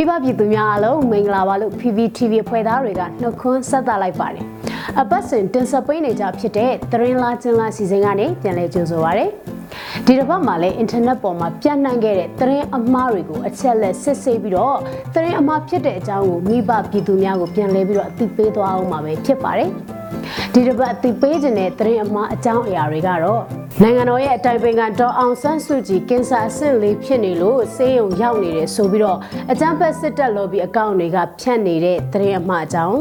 [0.00, 4.44] မိဘပြည်သူများအားလုံးမင်္ဂလာပါလို့ PPTV ဖွဲ့သားတွေကနှုတ်ခွန်းဆက်သလိုက်ပါတယ်။
[5.00, 9.26] အပတ်စဉ်တင်ဆက်ပေးနေကြဖြစ်တဲ့သတင်းလားကျင်းလားစီစဉ်ကနေပြန်လည်ကြိုဆိုပါရစေ။
[10.06, 14.78] ဒီတစ်ပတ်မှာလည်းအင်တာနက်ပေါ်မှာပြန့်နှံ့ခဲ့တဲ့သတင်းအမှားတွေကိုအချက်လက်စစ်ဆေးပြီးတော့
[15.14, 19.70] သတင်းအမှားဖြစ်တဲ့အကြောင်းကိုမိဘပြည်သူများကိုပြန်လည်ပြီးတော့အသိပေးသွားအောင်မှာပဲဖြစ်ပါတယ်။
[20.52, 23.42] ဒီတစ်ပတ်အသိပေးခြင်းတဲ့သတင်းအမှားအကြောင်းအရာတွေကတော့
[23.82, 29.18] နိုင်ငံတော်ရဲ့အတိုင်ပင်ခံဒေါ်အောင်ဆန်းစုကြည်ကင်ဆာအဆင့်လေးဖြစ်နေလို့ဆေးရုံရောက်နေတယ်ဆိုပြီးတော့
[29.52, 32.98] အကြမ်းဖက်စစ်တပ် lobby အကောင့်တွေကဖြန့်နေတဲ့သတင်းအမှားအကြောင်း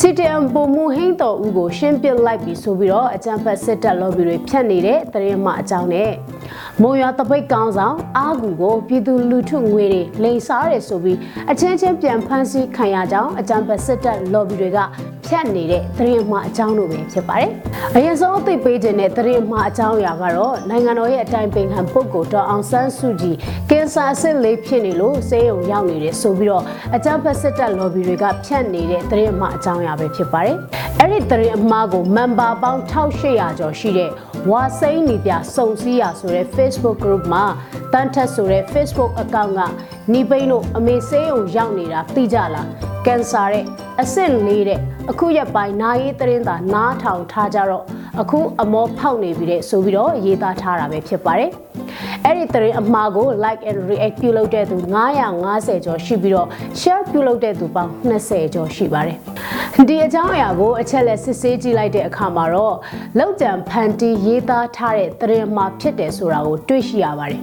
[0.00, 6.10] CTM ပုံမှုဟိန်းတော်ဦးကိုရှင်းပစ်လိုက်ပြီးဆိုပြီးတော့အကြမ်းဖက်စစ်တပ် lobby တွေဖြန့်နေတဲ့သတင်းအမှားအကြောင်းနဲ့
[6.82, 11.18] မုံရွာတပိတ်ကောင်းဆောင်အာဂူကိုပြည်သူလူထုငွေတွေလိန်စားတယ်ဆိုပြီး
[11.50, 14.78] အချင်းချင်းပြန်ဖမ်းဆီးခံရကြောင်းအကြမ်းဖက်စစ်တပ် lobby တွေက
[15.26, 17.50] ဖြတ်နေတဲ့သတင်းမှားအကြောင်းလိုပဲဖြစ်ပါတယ်။
[17.96, 23.36] အရင်ဆုံးအသိပေးခြင်းတဲ့သတင်းမှားအကြောင်းအရာကတော့နိုင်ငံတော်ရဲ့အတိုင်ပင်ခံပုဂ္ဂိုလ်တော်အောင်ဆန်းစုကြည်
[23.70, 26.64] ကင်ဆာအဆင့်လေးဖြစ်နေလို့ဆေးရုံရောက်နေတယ်ဆိုပြီးတော့
[26.96, 30.56] အကြမ်းဖက်စစ်တပ် lobby တွေကဖြတ်နေတဲ့သတင်းမှားအကြောင်းအရာပဲဖြစ်ပါတယ်။
[31.00, 34.10] အဲ့ဒီသတင်းအမှားကို member ပေါင်း1800ကျော်ရှိတဲ့
[34.48, 37.44] ဝါစိန်နေပြစုံစည်းရဆိုတဲ့ Facebook group မှာ
[37.92, 39.60] တန်ထက်ဆိုတဲ့ Facebook account က
[40.12, 42.66] နီပိန်းတို့အမေဆေးရုံရောက်နေတာသိကြလား
[43.06, 43.64] ကင်ဆာတဲ့
[44.00, 47.84] အဆင့်လေးတဲ့အခုရက်ပိုင်းနာရေးသတင်းသာနားထောင်ထားကြတော့
[48.20, 51.50] အခုအမောဖောက်နေပြီတဲ့ဆိုပြီးတော့ရေးသားထားတာပဲဖြစ်ပါတယ်
[52.24, 54.76] အဲ့ဒီသတင်းအမှားကို like and react ပြုလုပ်တဲ့သူ
[55.30, 56.48] 950ကျော်ရှိပြီးတော့
[56.80, 59.18] share ပြုလုပ်တဲ့သူပေါင်း20ကျော်ရှိပါတယ်
[59.88, 62.76] ဒီအကြောင်းအရာကိုအချက်လက်စစ်ဆေးကြည့်လိုက်တဲ့အခါမှာတော့
[63.18, 67.42] လောက်ကြံဖန်တီးရေးသားထားတဲ့သတင်းအမှားဖြစ်တယ်ဆိုတာကိုတွေ့ရှိရပါတယ်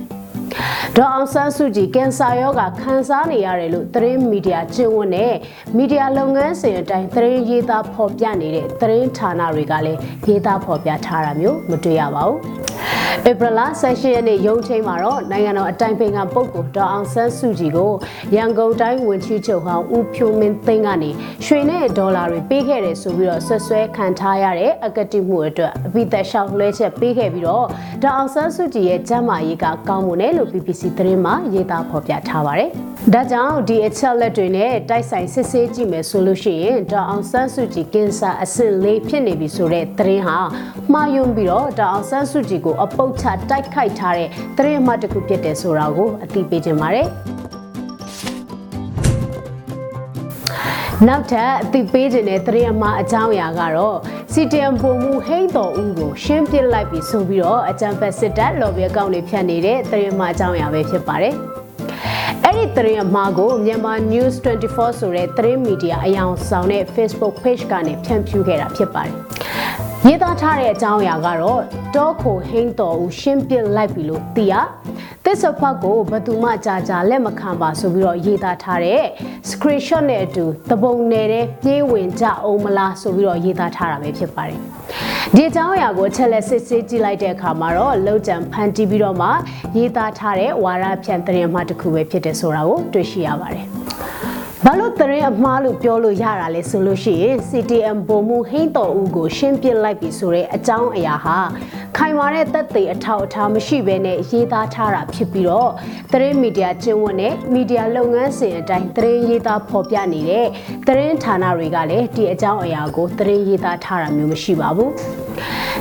[0.95, 5.33] ဒေါအောင်ဆန်းစုကြည်ကင်ဆာရောဂါခံစားနေရတယ်လို့သတင်းမီဒီယာကျင်းဝတ်နဲ့
[5.77, 12.66] မီဒီယာလုပ်ငန်းစဉ်အတိုင်းသတင်းရေးသားဖော်ပြနေတဲ့သတင်းဌာနတွေကလည်းရေးသားဖော်ပြထားတာမျိုးမတွေ့ရပါဘူး
[13.25, 17.91] ဧပြီလ16ရက်နေ့ရုံးချိန်မှာတော့နိုင်ငံတော်အတိုင်ပင်ခံပုဂ္ဂိုလ်ဒေါအောင်ဆန်းစုကြည်ကို
[18.35, 21.11] ရန်ကုန်တိုင်းဝန်ကြီးချုပ်ဟောင်းဦးဖြိုးမင်းသိန်းကနေ
[21.45, 27.65] ရွှေနဲ့ဒေါ်လာတွေပေးခဲ့တယ်ဆိုပြီးတော့ဆွဆွဲခံထားရတဲ့အကတိမှုအတွက်အပိသက်လျှောက်လွှဲချက်ပေးခဲ့ပြီးတော့
[28.03, 32.71] ဒေါအောင်ဆန်းစုကြည်ရဲ့ကျမ်းမာရေးကကောင်းမွန်တယ်လို့ BBC သတင်းမှာရေးသားဖော်ပြထားပါတယ်။
[33.13, 40.37] ဒါကြောင့်ဒီအချက်လက်တွေနဲ့တိုက်ဆိုင်စစ်ဆေးကြည့်မယ်ဆိုလို့ရှိရင်ဒေါအောင်ဆန်းစုကြည်ကင်ဆာအဆင့်လေးဖြစ်နေပြီဆိုတဲ့သတင်းဟာ
[40.91, 47.07] မှားယွင်းပြီးတော့ဒေါအောင်ဆန်းစုကြည်ကိုအပုတ်ချတိုက်ခိုက်ထားတဲ့သတင်းအမှတ်တစ်ခုဖြစ်တယ်ဆိုတာကိုအသိပေးခြင်းပါတယ်။
[51.07, 53.97] နောက်ထပ်အသိပေးခြင်းတဲ့သတင်းအမှားအကြောင်းအရာကတော့
[54.33, 61.35] CTM ပုံမှုဟိန်းတော်ဦးကိုရှင်းပစ်လိုက်ပြီးဆိုပြီးတော့အကြံဖက်စစ်တပ် lobby အကောင့်တွေဖြတ်နေတဲ့သတင်းအမှားအကြောင်းအရာပဲဖြစ်ပါတယ်။
[62.45, 69.15] အဲ့ဒီသတင်းအမှားကိုမြန်မာ News 24ဆိုတဲ့သတင်းမီဒီယာအယောင်ဆောင်တဲ့ Facebook page ကနေဖြန့်ဖြူးခဲ့တာဖြစ်ပါတယ်။
[70.07, 71.61] ရေးသားထားတဲ့အကြောင်းအရာကတော့
[71.95, 74.53] တောခိုဟိန်းတော်ဦးရှင်းပစ်လိုက်ပြီလို့သိရ
[75.37, 79.03] သစ္စာဖတ်ကိုဘသူမှကြာကြာလက်မခံပါဆိုပြီးတော့ရေးသားထားတဲ့
[79.49, 84.59] screenshot နဲ့အတူသဘုံနယ်တဲ့ပြေးဝင်ကြအောင်မလားဆိုပြီးတော့ရေးသားထားတာပဲဖြစ်ပါတယ်
[85.35, 89.27] ဒီအကြောင်းအရာကိုအချက်လက်စစ်ဆေးကြည့်လိုက်တဲ့အခါမှာတော့လောက်ကြံဖန်တီးပြီးတော့မှ
[89.77, 93.65] ရေးသားထားတဲ့ဝါရဖြန့်သတင်းမှတစ်ခုပဲဖြစ်တယ်ဆိုတာကိုတွေ့ရှိရပါတယ်
[94.65, 101.37] ဘာလို့သတင်းအမှားလို့ပြောလို့ရတာလဲဆိုလို့ရှိရင် CTM ပုံမှုဟိန်းတော်ဦးကိုရှင်းပြလိုက်ပြီဆိုတဲ့အကြောင်းအရာဟာ
[101.99, 105.71] ခိုင်မာတဲ့သက်သေအထောက်အထားမရှိဘဲနဲ့ရေးသားထားတာဖြစ်ပြီးတော့
[106.11, 110.47] သတင်းမီဒီယာကျင်းဝတ်နဲ့မီဒီယာလုပ်ငန်းစဉ်အတိုင်းသတင်းရေးသားဖော်ပြနေတဲ့
[110.87, 114.91] သတင်းဌာနတွေကလည်းဒီအကြောင်းအရာကိုသတင်းရေးသားထားတာမျိုးမရှိပါဘူး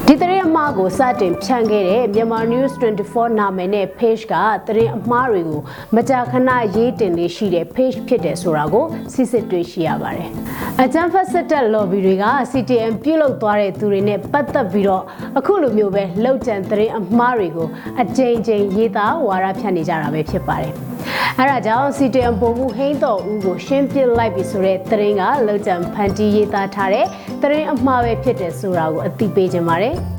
[0.09, 4.35] ဒီသတင်းအမှားကိုစတင်ဖြန့်ခဲ့တဲ့မြန်မာ News 24နာမည်နဲ့ page က
[4.67, 5.61] သတင်းအမှားတွေကို
[5.97, 10.31] မကြာခဏရေးတင်လေးရှိတဲ့ page ဖြစ်တယ်ဆိုတာကိုစစ်စစ်တွေ့ရှိရပါတယ်။
[10.83, 15.05] အကြမ်းဖက်စစ်တပ် lobby တွေက CTM ပြုတ်လုသွားတဲ့သူတွေနဲ့ပတ်သက်ပြီးတော့
[15.39, 17.69] အခုလိုမျိုးပဲလောက်ကျန်သတင်းအမှားတွေကို
[18.03, 20.75] အကြိမ်ကြိမ်ရေးသားဝါဒဖြန့်နေကြတာပဲဖြစ်ပါတယ်။
[21.39, 27.07] အဲဒါကြောင့် CTM ပုံမှုဟိန်းတော်ဦးကိုရှင်းပြလိုက်ပြီဆိုတဲ့သတင်းကလောက်ကျန်ဖန်တီးရေးသားထားတဲ့
[27.43, 29.97] သတင်းအမှားပဲဖြစ်တယ်ဆိုတာကိုအသိပေးခြင်းပါတယ်။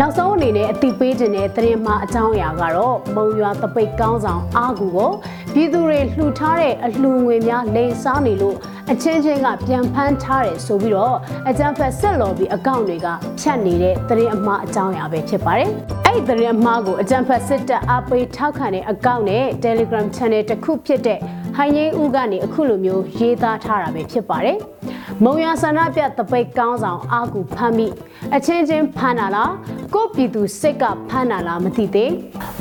[0.00, 5.10] နောက်ဆုံးအနေနဲ့အတိပေးခြင်းတဲ့သတင်းမှာအကြောင်းအရာကတော့မုံရွာတပိတ်ကောင်းဆောင်အာကူကို
[5.54, 8.56] ပြည်သူတွေလှူထားတဲ့အလှူငွေများလိမ်စားနေလို့
[8.90, 11.16] အချင်းချင်းကပြန်ဖမ်းထားတယ်ဆိုပြီးတော့
[11.48, 13.06] အကြံဖက်ဆက်လော်ပြီးအကောင့်တွေက
[13.40, 15.70] ဖြတ်နေတဲ့သတင်းအမှားအကြောင်းအရာပဲဖြစ်ပါတယ်။
[16.04, 21.18] အဲ့ဒီသတင်းအမှားကိုအကြံဖက်စစ်တပ်အပေးထောက်ခံတဲ့အကောင့်နဲ့ Telegram Channel တစ်ခုဖြစ်တဲ့
[21.56, 24.58] ဟိုင်းငိမ့်ဦးကနေအခုလိုမျိုးရေးသားထားတာပဲဖြစ်ပါတယ်။
[25.22, 27.88] မုံရဆန္ဒပြတပိတ်ကောင်းဆောင်အာကူဖမ်းမိ
[28.36, 29.52] အချင်းချင်းဖမ်းတာလား
[29.94, 32.12] ကိုပြည်သူစိတ်ကဖမ်းတာလားမသိသေး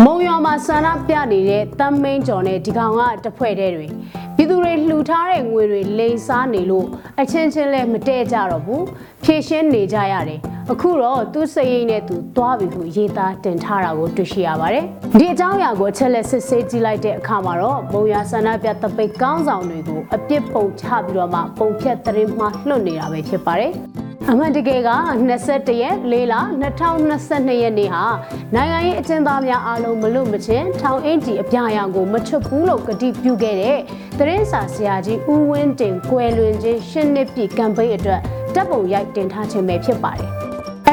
[0.03, 3.87] မုံရွာမှာဆန္ဒပြနေတဲ့တမ်းမင်းကျော်နဲ့ဒီကောင်ကတဖွဲ့တဲ့တွေ
[4.35, 6.87] ပြည်သူတွေလှူထားတဲ့ငွေတွေလိမ်စားနေလို့
[7.21, 8.83] အချင်းချင်းလဲမတည့်ကြတော့ဘူး
[9.23, 14.85] ဖြည့်ရှင်းနေကြရတယ် အခုတော့သူ့စိတ်ရိမ်နဲ့သူသွားပြီဟုရေးသားတင်ထားတာကိုတွေ့ရှိရပါတယ်
[15.19, 23.73] ဒီအကြောင်းအရာကိုအချက်လက်စစ်ဆေးကြည့်လိုက်တဲ့အခါမှာတော့ဘုံရဆန္ဒပြတပိတ်ကောင်းဆောင်တွေကိုအပြစ်ပုံချပြီးတော့မှပုံဖြတ်သတင်းမှားလွှတ်နေတာပဲဖြစ်ပါတယ်
[24.29, 24.91] အမှန်တကယ်က
[25.37, 26.35] 21ရက်၄လ
[26.93, 28.03] 2022ရက်နေ့ဟာ
[28.55, 33.79] နိုင်ငံရေးအကျဉ်းသားများအားလုံးမလွတ်မချင်းထောင်အင်ဂျီအပြာရောင်ကိုမချွတ်ဘူးလို့ကတိပြုခဲ့တဲ့
[34.17, 38.21] သတင်းစာဆရာကြီးဦးဝင်းတင်ကွယ်လွန်ခြင်းရှစ်နှစ်ပြည့်ကမ်ပိန်းအတွက်
[38.55, 40.31] တပ်ပုံရိုက်တင်ထားခြင်းပဲဖြစ်ပါတယ်။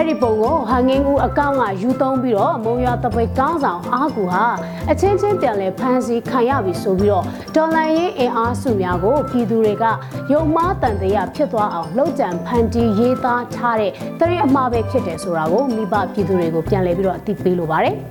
[0.01, 4.45] အဲ့ဒီပုံကိုဟာငင်းဦးအကောင့်ကယူသုံးပြီးတော့မုံရွာတပိတ်ကောင်းဆောင်အားကူဟာ
[4.91, 7.25] အချင်းချင်းပြန်လဲဖမ်းဆီးခံရပြီဆိုပြီးတော့
[7.55, 9.85] ဒေါ်လာရင်းအင်အားစုများကိုပြည်သူတွေက
[10.33, 17.95] ယုံမားတန်တရားဖြစ်သွားအောင်လှုပ်ကြံဖန်တီးရေးသားထားတဲ့တရင်အမှားပဲဖြစ်တယ်ဆိုတာကိုမိဘပြည်သူတွေကိုပြန်လဲပြီးတော့အသိပေးလိုပါတယ်။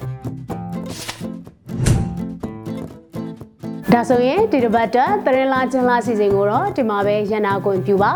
[3.94, 8.12] ဒါဆိုရင်ဒီတစ်ပတ်တာတရင်လာချင်းလာစီစဉ်ကိုတော့ဒီမှာပဲရန်နာကွန်ပြူပါ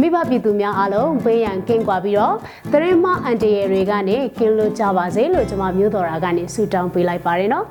[0.00, 2.36] မိဘပြည်သူများအားလုံးဘေးရန်ကင်းကွာပြီးတော့
[2.72, 7.66] တရင်မအန်တရယ်တွေကနေကင်းလို့ကြပါစေလို့ကျွန်မမျိုးတော်ရာကနေဆုတောင်းပေးလိုက်ပါတယ်နော်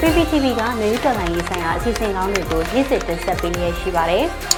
[0.00, 4.26] PPTV ကမျိုးတော်လိုင်းရေးဆိုင်ရာအစီအစဉ်ကောင်းတွေကိုရည်စည်တင်ဆက်ပေးနေရရှိပါတယ်။